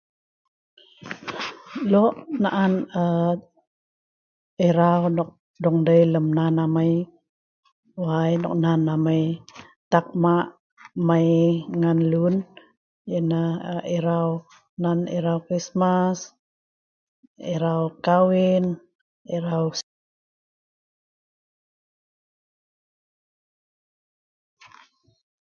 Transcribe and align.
Lok 1.91 2.13
na'an 2.41 2.73
um 3.03 3.37
erau 4.69 5.01
nok 5.15 5.29
dong 5.63 5.79
dei 5.87 6.01
lem 6.13 6.27
nan 6.37 6.55
amai 6.65 6.93
wai 8.05 8.31
nok 8.41 8.55
nan 8.63 8.81
amai 8.95 9.23
ta'ak 9.91 10.07
hmak 10.19 10.47
mei 11.07 11.31
ngan 11.79 11.99
lun, 12.11 12.35
pi 13.03 13.15
neh 13.29 13.49
erau, 13.97 14.29
nan 14.81 14.99
erau 15.17 15.37
krismas, 15.45 16.19
erau 17.53 17.81
kahwin, 18.05 18.65
erau 19.35 19.65